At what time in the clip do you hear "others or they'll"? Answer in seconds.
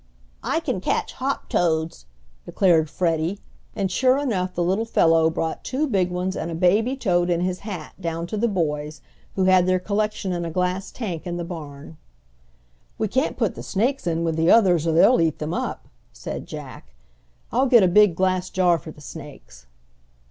14.49-15.21